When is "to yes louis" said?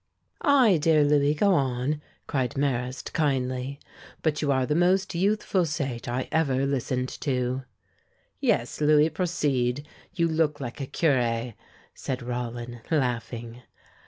7.21-9.09